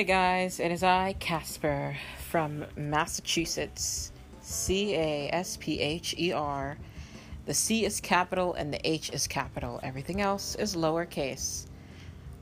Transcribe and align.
Hey 0.00 0.06
guys, 0.06 0.60
it 0.60 0.72
is 0.72 0.82
I, 0.82 1.14
Casper, 1.18 1.94
from 2.30 2.64
Massachusetts. 2.74 4.12
C 4.40 4.94
A 4.94 5.28
S 5.30 5.58
P 5.58 5.78
H 5.78 6.14
E 6.18 6.32
R. 6.32 6.78
The 7.44 7.52
C 7.52 7.84
is 7.84 8.00
capital 8.00 8.54
and 8.54 8.72
the 8.72 8.80
H 8.88 9.10
is 9.10 9.26
capital. 9.26 9.78
Everything 9.82 10.22
else 10.22 10.54
is 10.54 10.74
lowercase. 10.74 11.66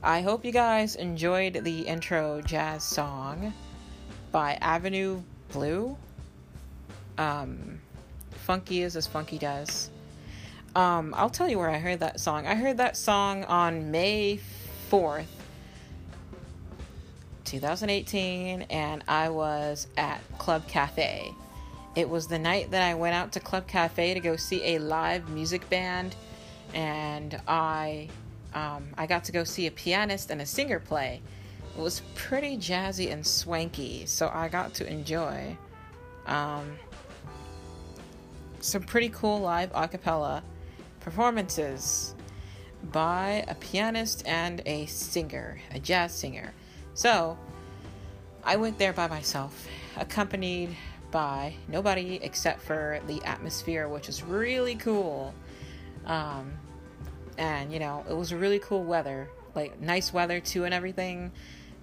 I 0.01 0.21
hope 0.21 0.45
you 0.45 0.53
guys 0.53 0.95
enjoyed 0.95 1.65
the 1.65 1.81
intro 1.81 2.39
jazz 2.39 2.81
song 2.85 3.53
by 4.31 4.53
Avenue 4.61 5.21
Blue. 5.51 5.97
Um, 7.17 7.81
funky 8.31 8.83
is 8.83 8.95
as 8.95 9.05
funky 9.05 9.37
does. 9.37 9.89
Um, 10.77 11.13
I'll 11.13 11.29
tell 11.29 11.49
you 11.49 11.57
where 11.57 11.69
I 11.69 11.79
heard 11.79 11.99
that 11.99 12.21
song. 12.21 12.47
I 12.47 12.55
heard 12.55 12.77
that 12.77 12.95
song 12.95 13.43
on 13.43 13.91
May 13.91 14.39
4th, 14.89 15.25
2018, 17.49 18.63
and 18.69 19.03
I 19.07 19.29
was 19.29 19.87
at 19.97 20.21
Club 20.37 20.67
Cafe. 20.67 21.33
It 21.95 22.07
was 22.07 22.27
the 22.27 22.37
night 22.37 22.69
that 22.71 22.83
I 22.83 22.93
went 22.93 23.15
out 23.15 23.31
to 23.31 23.39
Club 23.39 23.67
Cafe 23.67 24.13
to 24.13 24.19
go 24.19 24.35
see 24.35 24.75
a 24.75 24.79
live 24.79 25.29
music 25.29 25.67
band, 25.67 26.15
and 26.75 27.41
I 27.47 28.09
um, 28.53 28.89
I 28.97 29.07
got 29.07 29.23
to 29.25 29.31
go 29.31 29.43
see 29.43 29.65
a 29.65 29.71
pianist 29.71 30.29
and 30.29 30.41
a 30.41 30.45
singer 30.45 30.79
play. 30.79 31.21
It 31.75 31.81
was 31.81 32.01
pretty 32.13 32.55
jazzy 32.57 33.11
and 33.11 33.25
swanky, 33.25 34.05
so 34.05 34.29
I 34.31 34.47
got 34.47 34.75
to 34.75 34.87
enjoy 34.87 35.57
um, 36.27 36.77
some 38.59 38.83
pretty 38.83 39.09
cool 39.09 39.39
live 39.39 39.71
a 39.73 39.87
cappella 39.87 40.43
performances 40.99 42.13
by 42.91 43.43
a 43.47 43.55
pianist 43.55 44.21
and 44.27 44.61
a 44.67 44.85
singer, 44.85 45.59
a 45.71 45.79
jazz 45.79 46.13
singer. 46.13 46.53
So 46.99 47.37
I 48.43 48.57
went 48.57 48.77
there 48.77 48.91
by 48.91 49.07
myself, 49.07 49.69
accompanied 49.95 50.75
by 51.11 51.53
nobody 51.69 52.19
except 52.21 52.61
for 52.61 52.99
the 53.07 53.23
atmosphere, 53.23 53.87
which 53.87 54.09
is 54.09 54.21
really 54.21 54.75
cool. 54.75 55.33
Um, 56.05 56.51
and 57.37 57.71
you 57.71 57.79
know, 57.79 58.03
it 58.09 58.13
was 58.17 58.33
really 58.33 58.59
cool 58.59 58.83
weather, 58.83 59.29
like 59.55 59.79
nice 59.79 60.11
weather 60.11 60.41
too, 60.41 60.65
and 60.65 60.73
everything. 60.73 61.31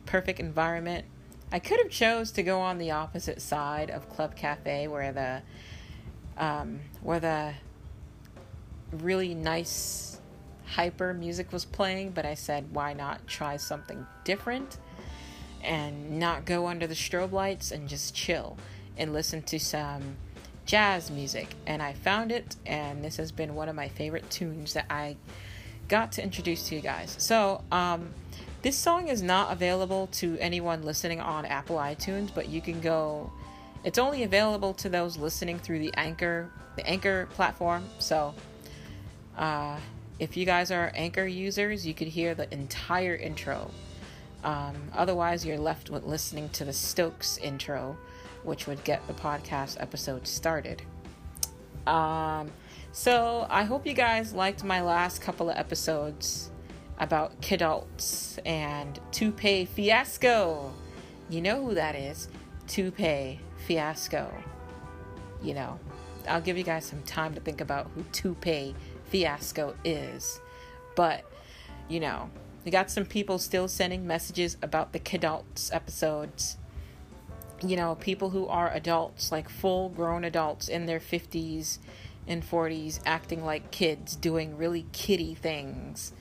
Perfect 0.04 0.38
environment. 0.38 1.06
I 1.50 1.60
could 1.60 1.78
have 1.78 1.88
chose 1.88 2.30
to 2.32 2.42
go 2.42 2.60
on 2.60 2.76
the 2.76 2.90
opposite 2.90 3.40
side 3.40 3.88
of 3.88 4.10
Club 4.10 4.36
Cafe, 4.36 4.86
where 4.86 5.12
the 5.12 5.42
um, 6.36 6.80
where 7.00 7.20
the 7.20 7.54
really 8.92 9.34
nice 9.34 10.20
hyper 10.66 11.14
music 11.14 11.54
was 11.54 11.64
playing, 11.64 12.10
but 12.10 12.26
I 12.26 12.34
said, 12.34 12.66
why 12.74 12.92
not 12.92 13.26
try 13.26 13.56
something 13.56 14.06
different 14.24 14.76
and 15.66 16.18
not 16.18 16.44
go 16.46 16.68
under 16.68 16.86
the 16.86 16.94
strobe 16.94 17.32
lights 17.32 17.72
and 17.72 17.88
just 17.88 18.14
chill 18.14 18.56
and 18.96 19.12
listen 19.12 19.42
to 19.42 19.58
some 19.58 20.16
jazz 20.64 21.10
music. 21.10 21.48
And 21.66 21.82
I 21.82 21.92
found 21.92 22.32
it, 22.32 22.56
and 22.64 23.04
this 23.04 23.16
has 23.16 23.32
been 23.32 23.54
one 23.54 23.68
of 23.68 23.74
my 23.74 23.88
favorite 23.88 24.28
tunes 24.30 24.74
that 24.74 24.86
I 24.88 25.16
got 25.88 26.12
to 26.12 26.22
introduce 26.22 26.68
to 26.68 26.76
you 26.76 26.80
guys. 26.80 27.14
So, 27.18 27.62
um, 27.70 28.10
this 28.62 28.76
song 28.76 29.08
is 29.08 29.22
not 29.22 29.52
available 29.52 30.08
to 30.12 30.36
anyone 30.40 30.82
listening 30.82 31.20
on 31.20 31.44
Apple 31.44 31.76
iTunes, 31.76 32.34
but 32.34 32.48
you 32.48 32.60
can 32.60 32.80
go. 32.80 33.30
It's 33.84 33.98
only 33.98 34.24
available 34.24 34.74
to 34.74 34.88
those 34.88 35.16
listening 35.16 35.60
through 35.60 35.78
the 35.78 35.94
Anchor, 35.94 36.50
the 36.74 36.84
Anchor 36.84 37.26
platform. 37.26 37.84
So, 38.00 38.34
uh, 39.36 39.78
if 40.18 40.36
you 40.36 40.46
guys 40.46 40.70
are 40.70 40.90
Anchor 40.94 41.26
users, 41.26 41.86
you 41.86 41.94
could 41.94 42.08
hear 42.08 42.34
the 42.34 42.52
entire 42.52 43.14
intro. 43.14 43.70
Um, 44.46 44.76
otherwise, 44.94 45.44
you're 45.44 45.58
left 45.58 45.90
with 45.90 46.04
listening 46.04 46.48
to 46.50 46.64
the 46.64 46.72
Stokes 46.72 47.36
intro, 47.38 47.98
which 48.44 48.68
would 48.68 48.82
get 48.84 49.04
the 49.08 49.12
podcast 49.12 49.76
episode 49.80 50.24
started. 50.24 50.82
Um, 51.84 52.52
so 52.92 53.48
I 53.50 53.64
hope 53.64 53.84
you 53.88 53.92
guys 53.92 54.32
liked 54.32 54.62
my 54.62 54.82
last 54.82 55.20
couple 55.20 55.50
of 55.50 55.56
episodes 55.56 56.52
about 57.00 57.40
kidults 57.40 58.38
and 58.46 59.00
Toupee 59.10 59.64
Fiasco. 59.64 60.72
You 61.28 61.42
know 61.42 61.64
who 61.66 61.74
that 61.74 61.96
is. 61.96 62.28
Toupee 62.68 63.40
Fiasco. 63.66 64.32
You 65.42 65.54
know, 65.54 65.80
I'll 66.28 66.40
give 66.40 66.56
you 66.56 66.62
guys 66.64 66.84
some 66.84 67.02
time 67.02 67.34
to 67.34 67.40
think 67.40 67.60
about 67.60 67.90
who 67.96 68.04
Toupee 68.12 68.76
Fiasco 69.06 69.74
is. 69.84 70.40
But, 70.94 71.24
you 71.88 71.98
know, 71.98 72.30
we 72.66 72.72
got 72.72 72.90
some 72.90 73.04
people 73.06 73.38
still 73.38 73.68
sending 73.68 74.08
messages 74.08 74.56
about 74.60 74.92
the 74.92 74.98
kidults 74.98 75.72
episodes. 75.72 76.56
You 77.62 77.76
know, 77.76 77.94
people 77.94 78.30
who 78.30 78.48
are 78.48 78.72
adults, 78.72 79.30
like 79.30 79.48
full 79.48 79.88
grown 79.88 80.24
adults 80.24 80.66
in 80.66 80.86
their 80.86 80.98
50s 80.98 81.78
and 82.26 82.42
40s, 82.42 82.98
acting 83.06 83.44
like 83.44 83.70
kids, 83.70 84.16
doing 84.16 84.56
really 84.56 84.84
kiddie 84.90 85.36
things. 85.36 86.12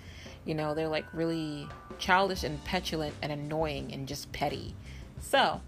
You 0.45 0.53
know, 0.53 0.75
they're 0.75 0.87
like 0.87 1.11
really 1.13 1.67
childish 1.97 2.43
and 2.43 2.63
petulant 2.63 3.15
and 3.23 3.31
annoying 3.31 3.91
and 3.91 4.07
just 4.07 4.31
petty. 4.31 4.75
So, 5.19 5.61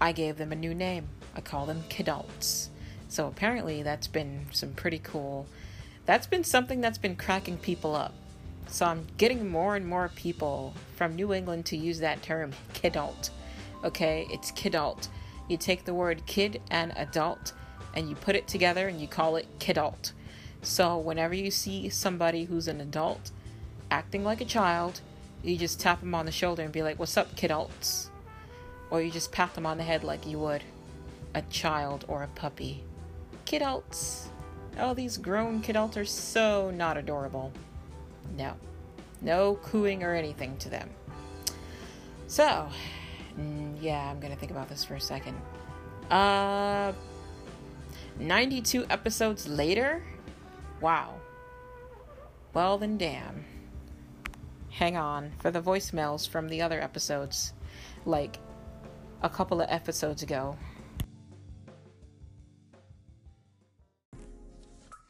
I 0.00 0.12
gave 0.12 0.38
them 0.38 0.50
a 0.50 0.56
new 0.56 0.74
name. 0.74 1.10
I 1.36 1.42
call 1.42 1.66
them 1.66 1.84
kidults. 1.90 2.68
So 3.08 3.26
apparently 3.26 3.82
that's 3.82 4.08
been 4.08 4.46
some 4.50 4.72
pretty 4.72 4.98
cool. 4.98 5.46
That's 6.06 6.26
been 6.26 6.42
something 6.42 6.80
that's 6.80 6.96
been 6.96 7.16
cracking 7.16 7.58
people 7.58 7.94
up. 7.94 8.14
So 8.70 8.86
I'm 8.86 9.06
getting 9.16 9.50
more 9.50 9.74
and 9.74 9.86
more 9.86 10.10
people 10.14 10.74
from 10.94 11.16
New 11.16 11.34
England 11.34 11.66
to 11.66 11.76
use 11.76 11.98
that 11.98 12.22
term 12.22 12.52
kidult. 12.72 13.30
Okay, 13.84 14.26
it's 14.30 14.52
kidult. 14.52 15.08
You 15.48 15.56
take 15.56 15.84
the 15.84 15.94
word 15.94 16.24
kid 16.26 16.62
and 16.70 16.92
adult 16.96 17.52
and 17.94 18.08
you 18.08 18.14
put 18.14 18.36
it 18.36 18.46
together 18.46 18.86
and 18.86 19.00
you 19.00 19.08
call 19.08 19.34
it 19.34 19.58
kidult. 19.58 20.12
So 20.62 20.96
whenever 20.96 21.34
you 21.34 21.50
see 21.50 21.88
somebody 21.88 22.44
who's 22.44 22.68
an 22.68 22.80
adult 22.80 23.32
acting 23.90 24.22
like 24.22 24.40
a 24.40 24.44
child, 24.44 25.00
you 25.42 25.56
just 25.56 25.80
tap 25.80 26.00
them 26.00 26.14
on 26.14 26.26
the 26.26 26.32
shoulder 26.32 26.62
and 26.62 26.72
be 26.72 26.82
like, 26.82 26.98
"What's 26.98 27.16
up, 27.16 27.34
kidults?" 27.34 28.08
Or 28.90 29.02
you 29.02 29.10
just 29.10 29.32
pat 29.32 29.54
them 29.54 29.66
on 29.66 29.78
the 29.78 29.84
head 29.84 30.04
like 30.04 30.26
you 30.26 30.38
would 30.38 30.62
a 31.34 31.42
child 31.42 32.04
or 32.06 32.22
a 32.22 32.28
puppy. 32.28 32.84
Kidults. 33.46 34.26
Oh, 34.78 34.94
these 34.94 35.16
grown 35.16 35.60
kidults 35.60 35.96
are 35.96 36.04
so 36.04 36.70
not 36.70 36.96
adorable. 36.96 37.52
No. 38.36 38.54
No 39.20 39.56
cooing 39.62 40.02
or 40.02 40.14
anything 40.14 40.56
to 40.58 40.68
them. 40.68 40.90
So, 42.26 42.68
mm, 43.38 43.76
yeah, 43.80 44.10
I'm 44.10 44.20
gonna 44.20 44.36
think 44.36 44.52
about 44.52 44.68
this 44.68 44.84
for 44.84 44.94
a 44.94 45.00
second. 45.00 45.36
Uh, 46.10 46.92
92 48.18 48.86
episodes 48.90 49.48
later? 49.48 50.02
Wow. 50.80 51.14
Well, 52.52 52.78
then, 52.78 52.98
damn. 52.98 53.44
Hang 54.70 54.96
on 54.96 55.32
for 55.38 55.50
the 55.50 55.60
voicemails 55.60 56.28
from 56.28 56.48
the 56.48 56.62
other 56.62 56.80
episodes, 56.80 57.52
like 58.06 58.38
a 59.22 59.28
couple 59.28 59.60
of 59.60 59.68
episodes 59.70 60.22
ago. 60.22 60.56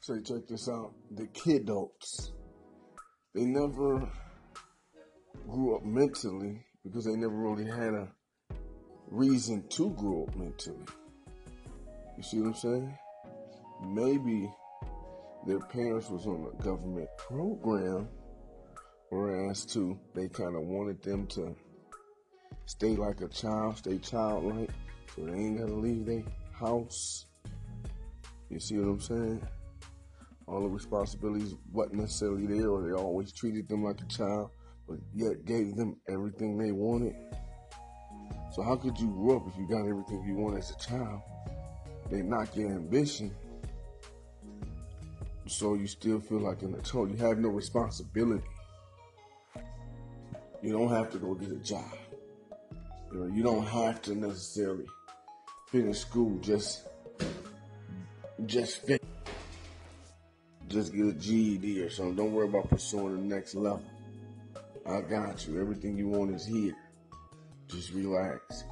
So 0.00 0.18
check 0.20 0.46
this 0.48 0.68
out. 0.68 0.92
The 1.12 1.26
kidults, 1.28 2.30
they 3.34 3.44
never 3.44 4.08
grew 5.48 5.76
up 5.76 5.84
mentally 5.84 6.64
because 6.84 7.04
they 7.04 7.14
never 7.14 7.34
really 7.34 7.64
had 7.64 7.94
a 7.94 8.08
reason 9.08 9.64
to 9.68 9.90
grow 9.90 10.24
up 10.24 10.36
mentally. 10.36 10.84
You 12.16 12.22
see 12.22 12.40
what 12.40 12.48
I'm 12.48 12.54
saying? 12.54 12.98
Maybe 13.86 14.50
their 15.46 15.60
parents 15.60 16.10
was 16.10 16.26
on 16.26 16.46
a 16.52 16.62
government 16.62 17.08
program, 17.16 18.08
whereas 19.10 19.64
too 19.64 19.98
they 20.14 20.28
kind 20.28 20.56
of 20.56 20.62
wanted 20.62 21.02
them 21.02 21.26
to 21.28 21.54
stay 22.66 22.96
like 22.96 23.20
a 23.20 23.28
child, 23.28 23.78
stay 23.78 23.98
childlike, 23.98 24.70
so 25.14 25.24
they 25.24 25.32
ain't 25.32 25.58
gotta 25.58 25.74
leave 25.74 26.06
their 26.06 26.22
house. 26.52 27.26
You 28.48 28.60
see 28.60 28.78
what 28.78 28.88
I'm 28.88 29.00
saying? 29.00 29.48
All 30.50 30.62
the 30.62 30.68
responsibilities 30.68 31.54
wasn't 31.72 32.00
necessarily 32.00 32.46
there, 32.46 32.70
or 32.70 32.82
they 32.82 32.92
always 32.92 33.32
treated 33.32 33.68
them 33.68 33.84
like 33.84 34.00
a 34.00 34.06
child, 34.06 34.50
but 34.88 34.98
yet 35.14 35.44
gave 35.44 35.76
them 35.76 35.96
everything 36.08 36.58
they 36.58 36.72
wanted. 36.72 37.14
So 38.52 38.62
how 38.62 38.74
could 38.74 38.98
you 38.98 39.06
grow 39.06 39.36
up 39.36 39.46
if 39.46 39.56
you 39.56 39.68
got 39.68 39.86
everything 39.86 40.24
you 40.26 40.34
want 40.34 40.58
as 40.58 40.72
a 40.72 40.78
child? 40.78 41.22
They 42.10 42.22
knock 42.22 42.56
your 42.56 42.72
ambition. 42.72 43.32
So 45.46 45.74
you 45.74 45.86
still 45.86 46.18
feel 46.18 46.40
like 46.40 46.62
an 46.62 46.74
adult. 46.74 47.10
You 47.10 47.16
have 47.18 47.38
no 47.38 47.50
responsibility. 47.50 48.44
You 50.62 50.72
don't 50.72 50.90
have 50.90 51.10
to 51.12 51.18
go 51.18 51.34
get 51.34 51.52
a 51.52 51.56
job. 51.56 51.96
You 53.12 53.20
know, 53.20 53.34
you 53.34 53.42
don't 53.44 53.66
have 53.66 54.02
to 54.02 54.16
necessarily 54.16 54.86
finish 55.66 56.00
school 56.00 56.38
just 56.40 56.88
just 58.46 58.84
finish 58.84 59.09
just 60.70 60.94
get 60.94 61.06
a 61.06 61.12
GED 61.12 61.80
or 61.80 61.90
something. 61.90 62.14
Don't 62.14 62.32
worry 62.32 62.48
about 62.48 62.70
pursuing 62.70 63.28
the 63.28 63.34
next 63.34 63.54
level. 63.54 63.82
I 64.86 65.00
got 65.00 65.46
you. 65.46 65.60
Everything 65.60 65.98
you 65.98 66.08
want 66.08 66.34
is 66.34 66.46
here. 66.46 66.76
Just 67.66 67.92
relax. 67.92 68.64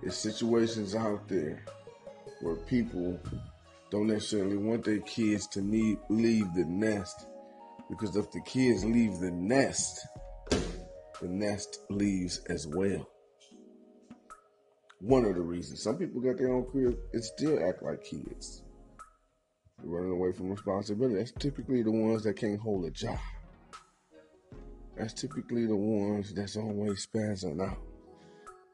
There's 0.00 0.16
situations 0.16 0.94
out 0.94 1.28
there 1.28 1.64
where 2.40 2.54
people 2.54 3.18
don't 3.90 4.06
necessarily 4.06 4.56
want 4.56 4.84
their 4.84 5.00
kids 5.00 5.46
to 5.48 5.60
need, 5.60 5.98
leave 6.08 6.46
the 6.54 6.64
nest 6.64 7.26
because 7.90 8.16
if 8.16 8.30
the 8.30 8.40
kids 8.42 8.84
leave 8.84 9.18
the 9.18 9.32
nest, 9.32 10.06
the 11.20 11.28
nest 11.28 11.80
leaves 11.90 12.38
as 12.48 12.66
well. 12.68 13.08
One 15.00 15.24
of 15.24 15.34
the 15.34 15.42
reasons. 15.42 15.82
Some 15.82 15.96
people 15.98 16.20
got 16.20 16.38
their 16.38 16.52
own 16.52 16.66
crib 16.70 16.96
and 17.12 17.24
still 17.24 17.58
act 17.68 17.82
like 17.82 18.04
kids. 18.04 18.62
Running 19.82 20.12
away 20.12 20.32
from 20.32 20.50
responsibility. 20.50 21.16
That's 21.16 21.32
typically 21.32 21.82
the 21.82 21.90
ones 21.90 22.22
that 22.24 22.36
can't 22.36 22.60
hold 22.60 22.84
a 22.84 22.90
job. 22.90 23.18
That's 24.96 25.14
typically 25.14 25.66
the 25.66 25.76
ones 25.76 26.34
that's 26.34 26.56
always 26.56 27.06
spazzing 27.06 27.66
out. 27.66 27.78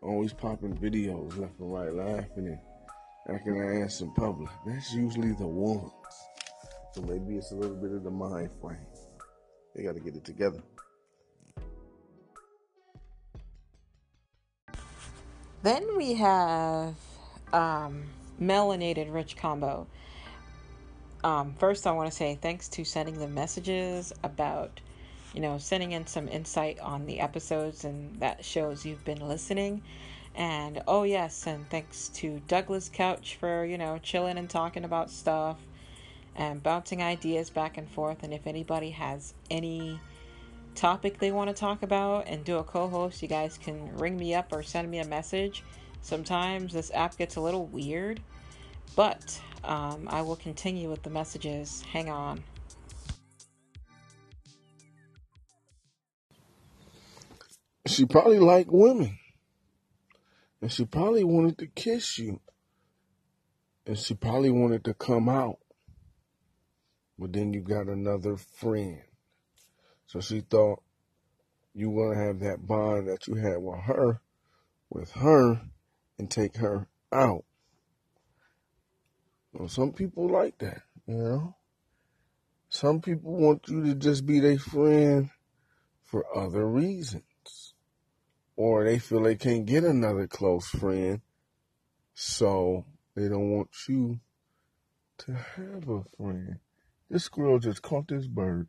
Always 0.02 0.32
popping 0.32 0.76
videos 0.76 1.38
left 1.38 1.58
and 1.60 1.72
right, 1.72 1.92
laughing 1.94 2.48
and 2.48 2.58
acting 3.28 3.60
an 3.60 3.82
ass 3.82 4.00
in 4.00 4.12
public. 4.14 4.50
That's 4.66 4.92
usually 4.92 5.32
the 5.32 5.46
ones. 5.46 5.92
So 6.92 7.02
maybe 7.02 7.36
it's 7.36 7.52
a 7.52 7.54
little 7.54 7.76
bit 7.76 7.92
of 7.92 8.02
the 8.02 8.10
mind 8.10 8.50
frame. 8.60 8.78
They 9.74 9.82
got 9.82 9.94
to 9.94 10.00
get 10.00 10.16
it 10.16 10.24
together. 10.24 10.62
Then 15.62 15.96
we 15.96 16.14
have 16.14 16.94
um, 17.52 18.04
melanated 18.40 19.12
rich 19.12 19.36
combo. 19.36 19.86
Um, 21.24 21.54
first, 21.58 21.86
I 21.86 21.92
want 21.92 22.10
to 22.10 22.16
say 22.16 22.38
thanks 22.40 22.68
to 22.68 22.84
sending 22.84 23.18
the 23.18 23.28
messages 23.28 24.12
about, 24.22 24.80
you 25.34 25.40
know, 25.40 25.58
sending 25.58 25.92
in 25.92 26.06
some 26.06 26.28
insight 26.28 26.78
on 26.80 27.06
the 27.06 27.20
episodes, 27.20 27.84
and 27.84 28.18
that 28.20 28.44
shows 28.44 28.84
you've 28.84 29.04
been 29.04 29.26
listening. 29.26 29.82
And 30.34 30.82
oh, 30.86 31.04
yes, 31.04 31.46
and 31.46 31.68
thanks 31.70 32.08
to 32.10 32.40
Douglas 32.46 32.90
Couch 32.92 33.36
for, 33.40 33.64
you 33.64 33.78
know, 33.78 33.98
chilling 33.98 34.36
and 34.36 34.48
talking 34.48 34.84
about 34.84 35.10
stuff 35.10 35.58
and 36.36 36.62
bouncing 36.62 37.02
ideas 37.02 37.48
back 37.48 37.78
and 37.78 37.88
forth. 37.90 38.22
And 38.22 38.34
if 38.34 38.46
anybody 38.46 38.90
has 38.90 39.32
any 39.50 39.98
topic 40.74 41.18
they 41.18 41.32
want 41.32 41.48
to 41.48 41.54
talk 41.54 41.82
about 41.82 42.28
and 42.28 42.44
do 42.44 42.58
a 42.58 42.64
co 42.64 42.86
host, 42.86 43.22
you 43.22 43.28
guys 43.28 43.58
can 43.58 43.96
ring 43.96 44.16
me 44.16 44.34
up 44.34 44.52
or 44.52 44.62
send 44.62 44.90
me 44.90 44.98
a 44.98 45.06
message. 45.06 45.64
Sometimes 46.02 46.72
this 46.72 46.92
app 46.94 47.16
gets 47.16 47.36
a 47.36 47.40
little 47.40 47.66
weird, 47.66 48.20
but 48.94 49.40
um, 49.66 50.08
I 50.10 50.22
will 50.22 50.36
continue 50.36 50.88
with 50.88 51.02
the 51.02 51.10
messages. 51.10 51.82
Hang 51.92 52.08
on. 52.08 52.42
She 57.86 58.04
probably 58.04 58.38
liked 58.38 58.70
women. 58.70 59.18
And 60.60 60.72
she 60.72 60.84
probably 60.84 61.24
wanted 61.24 61.58
to 61.58 61.66
kiss 61.66 62.18
you. 62.18 62.40
And 63.86 63.98
she 63.98 64.14
probably 64.14 64.50
wanted 64.50 64.84
to 64.84 64.94
come 64.94 65.28
out. 65.28 65.58
But 67.18 67.32
then 67.32 67.52
you 67.52 67.60
got 67.60 67.86
another 67.86 68.36
friend. 68.36 69.02
So 70.06 70.20
she 70.20 70.40
thought 70.40 70.82
you 71.74 71.90
want 71.90 72.14
to 72.14 72.24
have 72.24 72.40
that 72.40 72.66
bond 72.66 73.08
that 73.08 73.26
you 73.26 73.34
had 73.34 73.58
with 73.58 73.80
her, 73.80 74.20
with 74.90 75.12
her, 75.12 75.60
and 76.18 76.30
take 76.30 76.56
her 76.56 76.88
out. 77.12 77.44
Well, 79.56 79.68
some 79.68 79.92
people 79.92 80.28
like 80.28 80.58
that, 80.58 80.82
you 81.06 81.16
know? 81.16 81.56
Some 82.68 83.00
people 83.00 83.32
want 83.32 83.68
you 83.68 83.84
to 83.84 83.94
just 83.94 84.26
be 84.26 84.40
their 84.40 84.58
friend 84.58 85.30
for 86.02 86.24
other 86.36 86.66
reasons 86.66 87.22
or 88.56 88.84
they 88.84 88.98
feel 88.98 89.22
they 89.22 89.36
can't 89.36 89.66
get 89.66 89.84
another 89.84 90.26
close 90.26 90.66
friend, 90.68 91.20
so 92.14 92.84
they 93.14 93.28
don't 93.28 93.50
want 93.50 93.68
you 93.88 94.18
to 95.18 95.32
have 95.32 95.88
a 95.88 96.02
friend. 96.16 96.58
This 97.10 97.24
squirrel 97.24 97.58
just 97.58 97.82
caught 97.82 98.08
this 98.08 98.26
bird. 98.26 98.68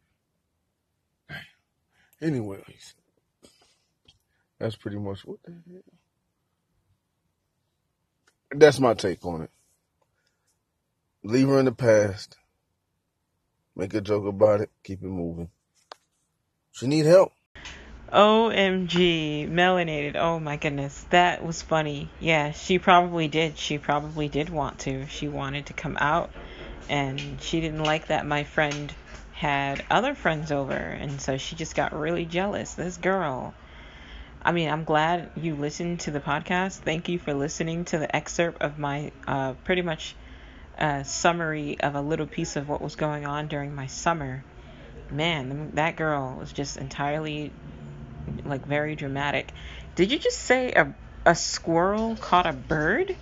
Anyways, 2.21 2.95
that's 4.59 4.75
pretty 4.75 4.97
much 4.97 5.25
what 5.25 5.41
the 5.43 5.51
hell. 5.51 5.81
That's 8.51 8.79
my 8.79 8.93
take 8.93 9.25
on 9.25 9.43
it. 9.43 9.51
Leave 11.27 11.49
her 11.49 11.59
in 11.59 11.65
the 11.65 11.73
past. 11.73 12.37
Make 13.75 13.93
a 13.93 13.99
joke 13.99 14.25
about 14.25 14.61
it. 14.61 14.69
Keep 14.81 15.03
it 15.03 15.07
moving. 15.07 15.49
She 16.71 16.87
need 16.87 17.05
help. 17.05 17.33
OMG, 18.13 19.49
melanated. 19.49 20.15
Oh 20.15 20.39
my 20.39 20.55
goodness, 20.55 21.05
that 21.09 21.45
was 21.45 21.61
funny. 21.61 22.09
Yeah, 22.21 22.51
she 22.51 22.79
probably 22.79 23.27
did. 23.27 23.57
She 23.57 23.77
probably 23.77 24.29
did 24.29 24.49
want 24.49 24.79
to. 24.79 25.05
She 25.07 25.27
wanted 25.27 25.65
to 25.65 25.73
come 25.73 25.97
out, 25.99 26.31
and 26.87 27.19
she 27.41 27.59
didn't 27.59 27.83
like 27.83 28.07
that 28.07 28.25
my 28.25 28.45
friend 28.45 28.93
had 29.33 29.83
other 29.91 30.15
friends 30.15 30.53
over, 30.53 30.75
and 30.75 31.19
so 31.19 31.37
she 31.37 31.57
just 31.57 31.75
got 31.75 31.91
really 31.91 32.23
jealous. 32.23 32.75
This 32.75 32.95
girl. 32.95 33.53
I 34.41 34.53
mean, 34.53 34.69
I'm 34.69 34.85
glad 34.85 35.31
you 35.35 35.55
listened 35.55 35.99
to 36.01 36.11
the 36.11 36.21
podcast. 36.21 36.77
Thank 36.77 37.09
you 37.09 37.19
for 37.19 37.33
listening 37.33 37.83
to 37.85 37.97
the 37.97 38.15
excerpt 38.15 38.61
of 38.61 38.79
my 38.79 39.11
uh, 39.27 39.55
pretty 39.65 39.81
much 39.81 40.15
uh, 40.77 41.03
summary 41.03 41.79
of 41.79 41.95
a 41.95 42.01
little 42.01 42.27
piece 42.27 42.55
of 42.55 42.69
what 42.69 42.81
was 42.81 42.95
going 42.95 43.25
on 43.25 43.47
during 43.47 43.73
my 43.73 43.87
summer. 43.87 44.43
Man, 45.11 45.71
that 45.75 45.95
girl 45.95 46.35
was 46.37 46.51
just 46.51 46.77
entirely 46.77 47.51
like 48.45 48.65
very 48.65 48.95
dramatic. 48.95 49.53
Did 49.95 50.11
you 50.11 50.19
just 50.19 50.39
say 50.39 50.71
a 50.73 50.93
a 51.25 51.35
squirrel 51.35 52.15
caught 52.15 52.45
a 52.45 52.53
bird? 52.53 53.15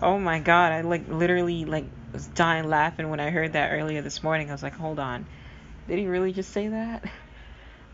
Oh 0.00 0.18
my 0.18 0.40
god, 0.40 0.72
I 0.72 0.82
like 0.82 1.08
literally 1.08 1.64
like 1.64 1.86
was 2.12 2.26
dying 2.28 2.68
laughing 2.68 3.10
when 3.10 3.20
I 3.20 3.30
heard 3.30 3.52
that 3.54 3.72
earlier 3.72 4.02
this 4.02 4.22
morning. 4.22 4.48
I 4.48 4.52
was 4.52 4.62
like, 4.62 4.74
hold 4.74 4.98
on. 4.98 5.26
Did 5.88 5.98
he 5.98 6.06
really 6.06 6.32
just 6.32 6.50
say 6.52 6.68
that? 6.68 7.04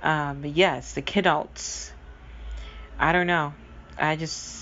Um, 0.02 0.40
but 0.40 0.50
yes, 0.50 0.94
the 0.94 1.02
kidults. 1.02 1.92
I 2.98 3.12
don't 3.12 3.28
know. 3.28 3.54
I 3.96 4.16
just 4.16 4.61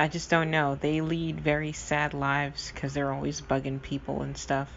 I 0.00 0.08
just 0.08 0.30
don't 0.30 0.50
know. 0.50 0.76
They 0.76 1.02
lead 1.02 1.42
very 1.42 1.72
sad 1.72 2.14
lives 2.14 2.72
because 2.72 2.94
they're 2.94 3.12
always 3.12 3.42
bugging 3.42 3.82
people 3.82 4.22
and 4.22 4.34
stuff. 4.34 4.72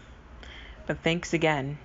But 0.86 0.98
thanks 1.02 1.32
again. 1.32 1.78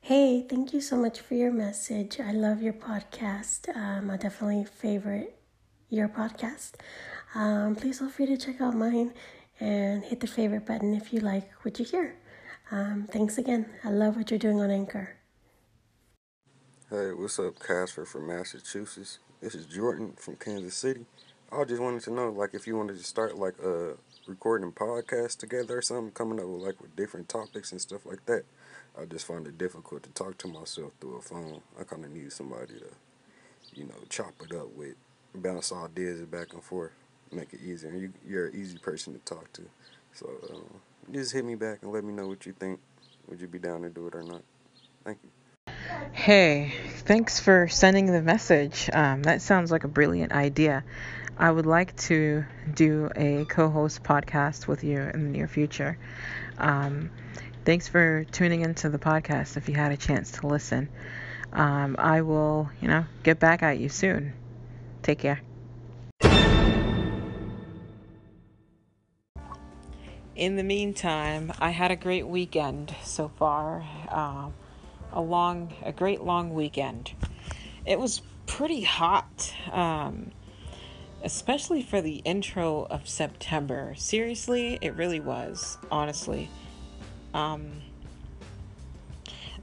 Hey, 0.00 0.44
thank 0.50 0.74
you 0.74 0.80
so 0.80 0.96
much 0.96 1.20
for 1.20 1.34
your 1.34 1.52
message. 1.52 2.18
I 2.18 2.32
love 2.32 2.62
your 2.62 2.72
podcast. 2.72 3.68
Um, 3.76 4.10
I 4.10 4.16
definitely 4.16 4.64
favorite 4.64 5.38
your 5.88 6.08
podcast. 6.08 6.72
Um, 7.36 7.76
please 7.76 8.00
feel 8.00 8.08
free 8.08 8.26
to 8.26 8.36
check 8.36 8.60
out 8.60 8.74
mine 8.74 9.14
and 9.60 10.02
hit 10.02 10.18
the 10.18 10.26
favorite 10.26 10.66
button 10.66 10.94
if 10.94 11.12
you 11.12 11.20
like 11.20 11.48
what 11.62 11.78
you 11.78 11.84
hear. 11.84 12.16
Um, 12.72 13.06
thanks 13.08 13.38
again. 13.38 13.66
I 13.84 13.90
love 13.90 14.16
what 14.16 14.32
you're 14.32 14.40
doing 14.40 14.60
on 14.60 14.72
Anchor. 14.72 15.21
Hey, 16.92 17.10
what's 17.14 17.38
up, 17.38 17.58
Casper 17.58 18.04
from 18.04 18.26
Massachusetts? 18.26 19.18
This 19.40 19.54
is 19.54 19.64
Jordan 19.64 20.12
from 20.18 20.36
Kansas 20.36 20.74
City. 20.74 21.06
I 21.50 21.64
just 21.64 21.80
wanted 21.80 22.02
to 22.02 22.12
know, 22.12 22.28
like, 22.28 22.52
if 22.52 22.66
you 22.66 22.76
wanted 22.76 22.98
to 22.98 23.02
start 23.02 23.38
like 23.38 23.58
a 23.64 23.94
recording 24.26 24.72
podcast 24.72 25.38
together 25.38 25.78
or 25.78 25.80
something, 25.80 26.10
coming 26.10 26.38
up 26.38 26.44
with 26.44 26.60
like 26.60 26.82
with 26.82 26.94
different 26.94 27.30
topics 27.30 27.72
and 27.72 27.80
stuff 27.80 28.04
like 28.04 28.26
that. 28.26 28.44
I 29.00 29.06
just 29.06 29.26
find 29.26 29.46
it 29.46 29.56
difficult 29.56 30.02
to 30.02 30.10
talk 30.10 30.36
to 30.36 30.48
myself 30.48 30.92
through 31.00 31.16
a 31.16 31.22
phone. 31.22 31.62
I 31.80 31.84
kind 31.84 32.04
of 32.04 32.10
need 32.10 32.30
somebody 32.30 32.74
to, 32.74 32.90
you 33.72 33.86
know, 33.86 33.96
chop 34.10 34.34
it 34.42 34.54
up 34.54 34.68
with, 34.76 34.96
bounce 35.34 35.72
ideas 35.72 36.20
back 36.26 36.52
and 36.52 36.62
forth, 36.62 36.92
make 37.32 37.54
it 37.54 37.60
easier. 37.64 37.96
You, 37.96 38.12
you're 38.28 38.48
an 38.48 38.54
easy 38.54 38.76
person 38.76 39.14
to 39.14 39.18
talk 39.20 39.50
to. 39.54 39.62
So 40.12 40.28
um, 40.52 40.64
just 41.10 41.32
hit 41.32 41.46
me 41.46 41.54
back 41.54 41.78
and 41.80 41.90
let 41.90 42.04
me 42.04 42.12
know 42.12 42.26
what 42.26 42.44
you 42.44 42.52
think. 42.52 42.80
Would 43.28 43.40
you 43.40 43.48
be 43.48 43.58
down 43.58 43.80
to 43.80 43.88
do 43.88 44.08
it 44.08 44.14
or 44.14 44.24
not? 44.24 44.42
Thank 45.06 45.20
you. 45.24 45.30
Hey, 46.12 46.72
thanks 46.98 47.40
for 47.40 47.68
sending 47.68 48.06
the 48.06 48.22
message. 48.22 48.88
Um, 48.92 49.22
that 49.24 49.42
sounds 49.42 49.72
like 49.72 49.84
a 49.84 49.88
brilliant 49.88 50.32
idea. 50.32 50.84
I 51.36 51.50
would 51.50 51.66
like 51.66 51.96
to 51.96 52.44
do 52.72 53.10
a 53.16 53.44
co 53.46 53.68
host 53.68 54.02
podcast 54.02 54.68
with 54.68 54.84
you 54.84 55.00
in 55.00 55.24
the 55.24 55.30
near 55.30 55.48
future. 55.48 55.98
Um, 56.58 57.10
thanks 57.64 57.88
for 57.88 58.24
tuning 58.30 58.60
into 58.60 58.88
the 58.88 58.98
podcast 58.98 59.56
if 59.56 59.68
you 59.68 59.74
had 59.74 59.90
a 59.90 59.96
chance 59.96 60.30
to 60.32 60.46
listen. 60.46 60.88
Um, 61.52 61.96
I 61.98 62.22
will, 62.22 62.70
you 62.80 62.88
know, 62.88 63.04
get 63.22 63.40
back 63.40 63.62
at 63.62 63.78
you 63.78 63.88
soon. 63.88 64.34
Take 65.02 65.18
care. 65.18 65.40
In 70.34 70.56
the 70.56 70.62
meantime, 70.62 71.52
I 71.58 71.70
had 71.70 71.90
a 71.90 71.96
great 71.96 72.26
weekend 72.26 72.94
so 73.02 73.28
far. 73.28 73.84
Um, 74.08 74.54
a 75.12 75.20
long, 75.20 75.72
a 75.82 75.92
great 75.92 76.22
long 76.22 76.54
weekend. 76.54 77.12
It 77.84 77.98
was 77.98 78.22
pretty 78.46 78.82
hot, 78.82 79.54
um, 79.70 80.30
especially 81.22 81.82
for 81.82 82.00
the 82.00 82.16
intro 82.24 82.86
of 82.90 83.08
September. 83.08 83.94
Seriously, 83.96 84.78
it 84.80 84.94
really 84.94 85.20
was, 85.20 85.78
honestly. 85.90 86.50
Um, 87.34 87.82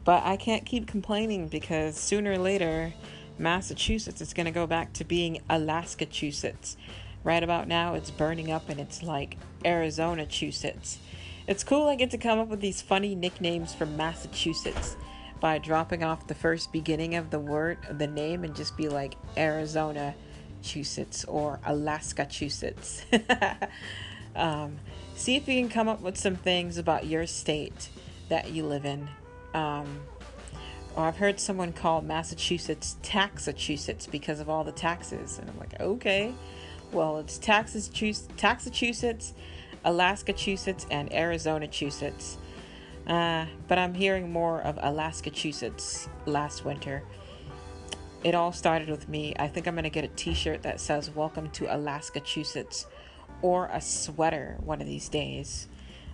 but 0.03 0.23
I 0.23 0.37
can't 0.37 0.65
keep 0.65 0.87
complaining 0.87 1.47
because 1.47 1.95
sooner 1.97 2.31
or 2.33 2.37
later 2.37 2.93
Massachusetts 3.37 4.21
is 4.21 4.33
going 4.33 4.45
to 4.45 4.51
go 4.51 4.65
back 4.65 4.93
to 4.93 5.03
being 5.03 5.41
Alaska-chusets. 5.49 6.77
Right 7.23 7.43
about 7.43 7.67
now, 7.67 7.95
it's 7.95 8.09
burning 8.09 8.51
up 8.51 8.69
and 8.69 8.79
it's 8.79 9.03
like 9.03 9.37
Arizona-chusets. 9.65 10.97
It's 11.47 11.63
cool 11.63 11.87
I 11.87 11.95
get 11.95 12.11
to 12.11 12.17
come 12.17 12.39
up 12.39 12.47
with 12.47 12.61
these 12.61 12.81
funny 12.81 13.15
nicknames 13.15 13.73
for 13.73 13.85
Massachusetts 13.85 14.95
by 15.39 15.57
dropping 15.57 16.03
off 16.03 16.27
the 16.27 16.35
first 16.35 16.71
beginning 16.71 17.15
of 17.15 17.29
the 17.29 17.39
word, 17.39 17.77
the 17.91 18.07
name, 18.07 18.43
and 18.43 18.55
just 18.55 18.75
be 18.77 18.89
like 18.89 19.15
Arizona 19.37 20.15
Chusets 20.63 21.25
or 21.27 21.59
Alaska 21.65 22.25
Chusets. 22.25 23.03
um, 24.35 24.77
see 25.15 25.35
if 25.35 25.47
you 25.47 25.59
can 25.61 25.69
come 25.69 25.87
up 25.87 26.01
with 26.01 26.17
some 26.17 26.35
things 26.35 26.77
about 26.77 27.05
your 27.05 27.25
state 27.25 27.89
that 28.29 28.51
you 28.51 28.65
live 28.65 28.85
in. 28.85 29.07
Um, 29.53 30.01
or 30.95 31.05
I've 31.05 31.17
heard 31.17 31.39
someone 31.39 31.71
call 31.71 32.01
Massachusetts 32.01 32.97
Taxachusetts 33.01 34.07
because 34.07 34.39
of 34.39 34.49
all 34.49 34.63
the 34.63 34.71
taxes. 34.71 35.39
And 35.39 35.49
I'm 35.49 35.57
like, 35.59 35.79
okay, 35.79 36.33
well, 36.91 37.19
it's 37.19 37.37
Taxachusetts, 37.37 39.33
Alaska-chusets, 39.85 40.85
and 40.89 41.13
Arizona-chusets. 41.13 42.37
Uh, 43.09 43.47
but 43.67 43.79
I'm 43.79 43.95
hearing 43.95 44.31
more 44.31 44.61
of 44.61 44.77
Alaska-chusets 44.79 46.07
last 46.27 46.63
winter. 46.63 47.01
It 48.23 48.35
all 48.35 48.51
started 48.51 48.87
with 48.87 49.09
me. 49.09 49.33
I 49.39 49.47
think 49.47 49.65
I'm 49.67 49.73
going 49.73 49.83
to 49.83 49.89
get 49.89 50.03
a 50.03 50.09
t 50.09 50.35
shirt 50.35 50.61
that 50.61 50.79
says, 50.79 51.09
Welcome 51.09 51.49
to 51.51 51.75
Alaska-chusets, 51.75 52.85
or 53.41 53.67
a 53.73 53.81
sweater 53.81 54.57
one 54.63 54.79
of 54.79 54.85
these 54.85 55.09
days. 55.09 55.67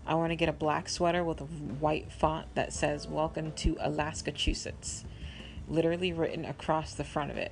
I 0.07 0.15
want 0.15 0.31
to 0.31 0.37
get 0.37 0.47
a 0.47 0.53
black 0.53 0.87
sweater 0.87 1.21
with 1.21 1.41
a 1.41 1.45
white 1.45 2.13
font 2.13 2.47
that 2.55 2.71
says, 2.71 3.09
Welcome 3.09 3.51
to 3.53 3.75
Alaska-chusets, 3.81 5.03
literally 5.67 6.13
written 6.13 6.45
across 6.45 6.93
the 6.93 7.03
front 7.03 7.29
of 7.29 7.35
it. 7.35 7.51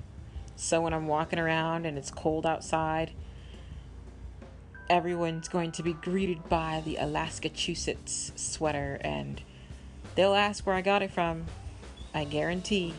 So 0.56 0.80
when 0.80 0.94
I'm 0.94 1.06
walking 1.06 1.38
around 1.38 1.84
and 1.84 1.98
it's 1.98 2.10
cold 2.10 2.46
outside, 2.46 3.10
everyone's 4.90 5.48
going 5.48 5.72
to 5.72 5.82
be 5.82 5.92
greeted 5.94 6.48
by 6.48 6.82
the 6.84 6.96
Alaska-chusets 6.96 8.38
sweater 8.38 8.98
and 9.00 9.40
they'll 10.14 10.34
ask 10.34 10.66
where 10.66 10.76
I 10.76 10.82
got 10.82 11.02
it 11.02 11.10
from. 11.10 11.46
I 12.14 12.24
guarantee. 12.24 12.94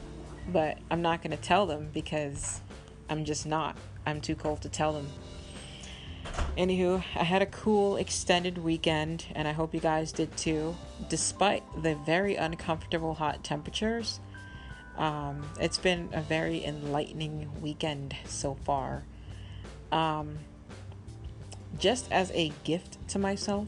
But 0.52 0.78
I'm 0.92 1.02
not 1.02 1.24
going 1.24 1.36
to 1.36 1.42
tell 1.42 1.66
them 1.66 1.90
because 1.94 2.62
I'm 3.10 3.26
just 3.26 3.46
not. 3.46 3.78
I'm 4.06 4.22
too 4.22 4.36
cold 4.36 4.62
to 4.62 4.70
tell 4.70 4.94
them. 4.94 5.08
Anywho, 6.58 7.04
I 7.16 7.24
had 7.24 7.42
a 7.42 7.46
cool 7.48 7.98
extended 7.98 8.58
weekend, 8.58 9.26
and 9.36 9.48
I 9.48 9.52
hope 9.52 9.74
you 9.74 9.80
guys 9.80 10.12
did 10.12 10.36
too. 10.38 10.76
Despite 11.10 11.64
the 11.82 11.96
very 12.06 12.36
uncomfortable 12.36 13.14
hot 13.14 13.44
temperatures, 13.44 14.20
um, 14.98 15.48
it's 15.60 15.78
been 15.78 16.10
a 16.14 16.22
very 16.22 16.64
enlightening 16.64 17.50
weekend 17.62 18.16
so 18.26 18.56
far. 18.66 19.04
Um, 19.92 20.38
just 21.78 22.12
as 22.12 22.32
a 22.32 22.52
gift 22.64 22.98
to 23.10 23.20
myself, 23.20 23.68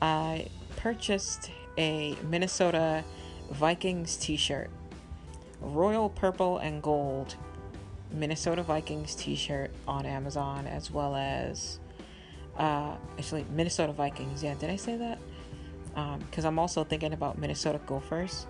I 0.00 0.48
purchased 0.76 1.50
a 1.78 2.16
Minnesota 2.28 3.04
Vikings 3.50 4.16
t 4.16 4.36
shirt, 4.36 4.70
royal 5.60 6.08
purple 6.08 6.58
and 6.58 6.82
gold 6.82 7.36
Minnesota 8.12 8.62
Vikings 8.62 9.14
t 9.14 9.34
shirt 9.34 9.70
on 9.86 10.06
Amazon, 10.06 10.66
as 10.66 10.90
well 10.90 11.14
as 11.14 11.78
uh, 12.58 12.94
actually 13.18 13.44
Minnesota 13.50 13.92
Vikings. 13.92 14.42
Yeah, 14.42 14.54
did 14.54 14.70
I 14.70 14.76
say 14.76 14.96
that? 14.96 15.18
Because 16.28 16.44
um, 16.44 16.54
I'm 16.54 16.58
also 16.58 16.84
thinking 16.84 17.12
about 17.12 17.38
Minnesota 17.38 17.80
Gophers. 17.86 18.46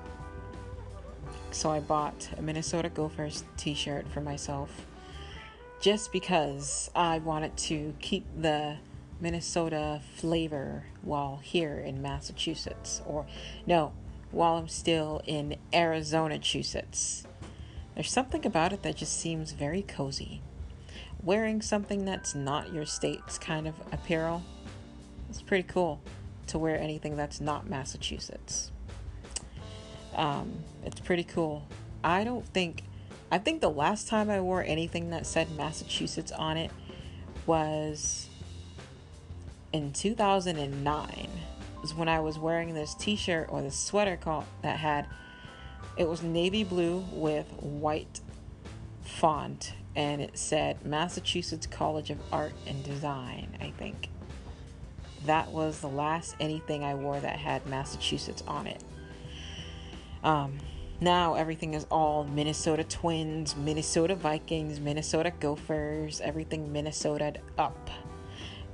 So 1.51 1.71
I 1.71 1.81
bought 1.81 2.29
a 2.37 2.43
Minnesota 2.43 2.89
Gophers 2.89 3.45
t 3.57 3.75
shirt 3.75 4.09
for 4.09 4.21
myself 4.21 4.87
just 5.85 6.13
because 6.13 6.91
I 6.97 7.19
wanted 7.19 7.59
to 7.59 7.93
keep 8.01 8.25
the 8.41 8.79
Minnesota 9.21 10.01
flavor 10.17 10.87
while 11.03 11.41
here 11.43 11.79
in 11.79 12.01
Massachusetts. 12.01 13.03
Or, 13.05 13.27
no, 13.67 13.93
while 14.31 14.57
I'm 14.57 14.69
still 14.69 15.21
in 15.27 15.57
Arizona, 15.75 16.37
Massachusetts. 16.37 17.27
There's 17.95 18.11
something 18.11 18.47
about 18.47 18.73
it 18.73 18.83
that 18.83 18.97
just 18.97 19.21
seems 19.21 19.53
very 19.53 19.83
cozy. 19.83 20.41
Wearing 21.23 21.61
something 21.61 22.07
that's 22.07 22.35
not 22.35 22.73
your 22.73 22.87
state's 22.87 23.37
kind 23.37 23.69
of 23.69 23.75
apparel, 23.93 24.43
it's 25.29 25.43
pretty 25.43 25.65
cool 25.65 26.01
to 26.47 26.59
wear 26.59 26.81
anything 26.81 27.15
that's 27.15 27.43
not 27.43 27.69
Massachusetts. 27.69 28.73
Um, 30.15 30.65
it's 30.83 31.01
pretty 31.01 31.25
cool. 31.25 31.69
I 32.03 32.25
don't 32.25 32.49
think, 32.49 32.85
I 33.35 33.39
think 33.39 33.61
the 33.61 33.69
last 33.69 34.07
time 34.07 34.31
I 34.31 34.41
wore 34.41 34.63
anything 34.63 35.11
that 35.11 35.27
said 35.27 35.51
Massachusetts 35.57 36.31
on 36.31 36.57
it 36.57 36.71
was 37.47 38.29
in 39.73 39.93
2009 39.93 41.29
was 41.83 41.95
when 41.95 42.09
I 42.09 42.21
was 42.21 42.39
wearing 42.39 42.75
this 42.75 42.95
t-shirt 42.95 43.49
or 43.51 43.61
this 43.61 43.77
sweater 43.77 44.17
called, 44.17 44.45
that 44.63 44.79
had 44.79 45.09
it 45.97 46.09
was 46.09 46.23
navy 46.23 46.63
blue 46.63 47.05
with 47.11 47.49
white 47.59 48.21
font 49.03 49.75
and 49.97 50.23
it 50.23 50.39
said 50.39 50.87
Massachusetts 50.87 51.67
College 51.67 52.11
of 52.11 52.19
Art 52.31 52.53
and 52.69 52.85
Design, 52.85 53.59
I 53.61 53.71
think. 53.71 54.11
That 55.27 55.51
was 55.51 55.81
the 55.81 55.89
last 55.89 56.37
anything 56.39 56.85
I 56.85 56.95
wore 56.95 57.19
that 57.19 57.41
had 57.41 57.67
Massachusetts 57.67 58.45
on 58.47 58.69
it. 58.69 58.85
Um, 60.23 60.59
now 61.01 61.35
everything 61.35 61.75
is 61.75 61.87
all 61.91 62.25
Minnesota 62.25 62.85
Twins, 62.85 63.57
Minnesota 63.57 64.15
Vikings, 64.15 64.81
Minnesota 64.81 65.33
Gophers, 65.41 66.21
everything 66.21 66.73
Minnesota 66.73 67.35
up. 67.59 67.91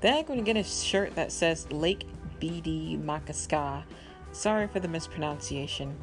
Then 0.01 0.15
I'm 0.19 0.25
going 0.25 0.39
to 0.39 0.45
get 0.45 0.57
a 0.57 0.65
shirt 0.65 1.15
that 1.17 1.33
says 1.33 1.71
Lake 1.71 2.07
Bde 2.41 3.03
Maka 3.03 3.33
Ska. 3.33 3.85
Sorry 4.33 4.67
for 4.69 4.81
the 4.81 4.89
mispronunciation. 4.89 5.97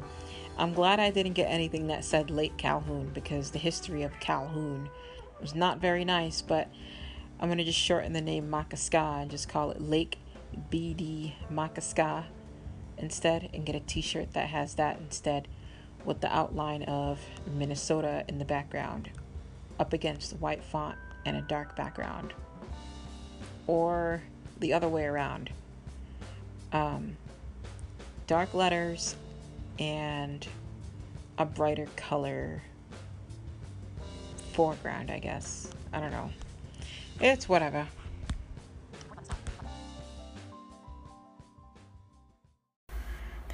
I'm 0.56 0.74
glad 0.74 0.98
I 1.00 1.10
didn't 1.10 1.34
get 1.34 1.46
anything 1.46 1.86
that 1.86 2.04
said 2.04 2.30
Lake 2.30 2.56
Calhoun 2.56 3.10
because 3.14 3.50
the 3.50 3.58
history 3.58 4.02
of 4.02 4.18
Calhoun 4.20 4.90
was 5.40 5.54
not 5.54 5.78
very 5.78 6.04
nice, 6.04 6.42
but 6.42 6.68
I'm 7.40 7.48
going 7.48 7.58
to 7.58 7.64
just 7.64 7.78
shorten 7.78 8.12
the 8.12 8.20
name 8.20 8.50
Makaska 8.50 9.22
and 9.22 9.30
just 9.30 9.48
call 9.48 9.70
it 9.70 9.80
Lake 9.80 10.18
BD 10.70 11.34
Makaska 11.52 12.24
instead 12.96 13.48
and 13.54 13.64
get 13.64 13.76
a 13.76 13.80
t 13.80 14.00
shirt 14.00 14.32
that 14.32 14.48
has 14.48 14.74
that 14.74 14.98
instead 14.98 15.46
with 16.08 16.22
the 16.22 16.34
outline 16.34 16.82
of 16.84 17.20
Minnesota 17.54 18.24
in 18.28 18.38
the 18.38 18.44
background 18.44 19.10
up 19.78 19.92
against 19.92 20.32
white 20.38 20.64
font 20.64 20.96
and 21.26 21.36
a 21.36 21.42
dark 21.42 21.76
background. 21.76 22.32
Or 23.66 24.22
the 24.58 24.72
other 24.72 24.88
way 24.88 25.04
around. 25.04 25.50
Um, 26.72 27.18
dark 28.26 28.54
letters 28.54 29.16
and 29.78 30.46
a 31.36 31.44
brighter 31.44 31.86
color 31.94 32.62
foreground, 34.54 35.10
I 35.10 35.18
guess. 35.18 35.70
I 35.92 36.00
don't 36.00 36.10
know. 36.10 36.30
It's 37.20 37.48
whatever. 37.48 37.86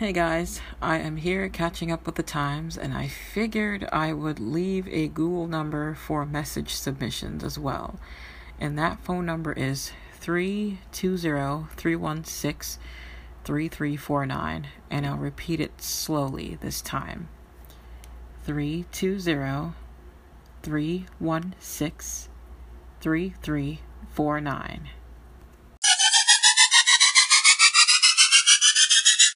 Hey 0.04 0.12
guys, 0.12 0.61
I 0.82 0.99
am 0.99 1.16
here 1.16 1.49
catching 1.49 1.90
up 1.90 2.04
with 2.04 2.16
the 2.16 2.23
times, 2.23 2.76
and 2.76 2.92
I 2.92 3.08
figured 3.08 3.88
I 3.90 4.12
would 4.12 4.38
leave 4.38 4.87
a 4.88 5.08
Google 5.08 5.46
number 5.46 5.94
for 5.94 6.26
message 6.26 6.75
submissions 6.75 7.42
as 7.42 7.58
well. 7.58 7.99
And 8.61 8.78
that 8.78 9.00
phone 9.00 9.25
number 9.25 9.54
is 9.54 9.92
320 10.20 11.68
316 11.75 12.82
3349, 13.44 14.66
and 14.90 15.06
I'll 15.06 15.16
repeat 15.16 15.58
it 15.58 15.80
slowly 15.80 16.58
this 16.61 16.82
time. 16.82 17.30
320 18.42 19.73
316 20.62 22.30
3349. 23.00 24.90